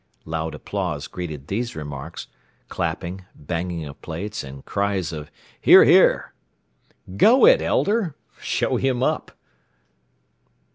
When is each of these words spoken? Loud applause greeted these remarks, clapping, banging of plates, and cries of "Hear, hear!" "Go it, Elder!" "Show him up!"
Loud 0.25 0.55
applause 0.55 1.05
greeted 1.05 1.45
these 1.45 1.75
remarks, 1.75 2.25
clapping, 2.69 3.23
banging 3.35 3.85
of 3.85 4.01
plates, 4.01 4.43
and 4.43 4.65
cries 4.65 5.13
of 5.13 5.29
"Hear, 5.61 5.83
hear!" 5.83 6.33
"Go 7.17 7.45
it, 7.45 7.61
Elder!" 7.61 8.15
"Show 8.39 8.77
him 8.77 9.03
up!" 9.03 9.31